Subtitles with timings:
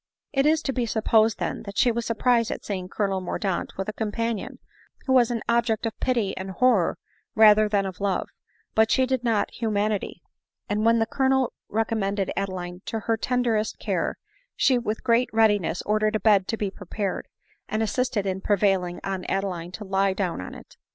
[0.33, 3.87] It is to be supposed, then, that she was surprised at seeing Colonel Mordaunt with
[3.87, 4.57] a companion,
[5.05, 6.97] who was an object of pity and horror
[7.35, 8.21] rather than of love
[8.69, 10.23] 5 but she did not want humanity;
[10.67, 14.17] and when the colonel recom mended Adeline to her tenderest care,
[14.55, 17.27] she with great readiness ordered a bed to be prepared,
[17.69, 20.77] and assisted in prevailing on Adeline to lie down on it.